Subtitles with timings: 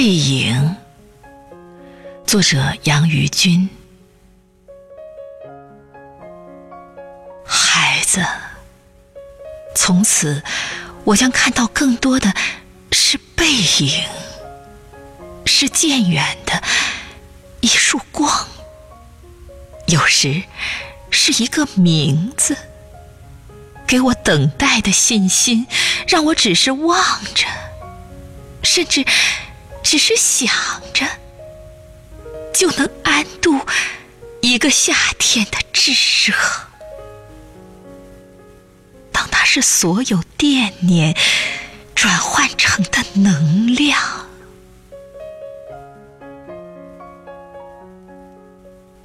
[0.00, 0.76] 背影，
[2.26, 3.68] 作者杨于君。
[7.44, 8.24] 孩子，
[9.74, 10.42] 从此
[11.04, 12.32] 我将看到更多的
[12.92, 14.02] 是背影，
[15.44, 16.62] 是渐远的
[17.60, 18.48] 一束光，
[19.86, 20.44] 有时
[21.10, 22.56] 是一个名字，
[23.86, 25.66] 给我等待的信心，
[26.08, 27.46] 让我只是望着。
[28.62, 29.04] 甚至
[29.82, 30.48] 只是想
[30.94, 31.06] 着，
[32.54, 33.60] 就能安度
[34.40, 35.92] 一个夏天的炙
[36.30, 36.36] 热。
[39.10, 41.16] 当它是所有惦念
[41.94, 44.00] 转换成的能量，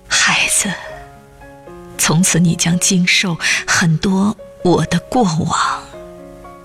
[0.08, 0.72] 孩子，
[1.98, 5.84] 从此你将经受很多我的过往，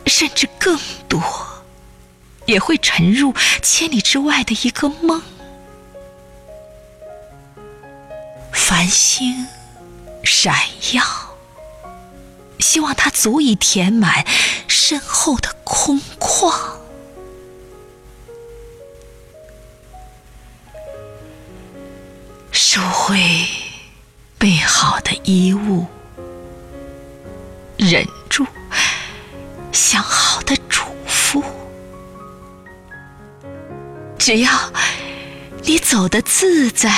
[0.07, 1.21] 甚至更多。
[2.51, 3.33] 也会沉入
[3.63, 5.23] 千里之外的一个梦。
[8.53, 9.47] 繁星
[10.25, 10.55] 闪
[10.93, 11.05] 耀，
[12.59, 14.27] 希望它足以填满
[14.67, 16.53] 身后的空旷。
[22.51, 23.47] 收回
[24.39, 25.87] 备好的衣物，
[27.77, 28.45] 忍住
[29.73, 30.57] 想好的
[34.21, 34.51] 只要
[35.63, 36.91] 你走得自在、